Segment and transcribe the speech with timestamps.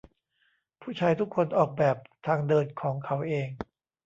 [0.81, 1.97] ผู้ชายทุกคนออกแบบ
[2.27, 3.49] ทางเดินของเขาเอง